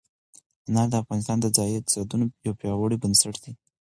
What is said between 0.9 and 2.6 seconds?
د افغانستان د ځایي اقتصادونو یو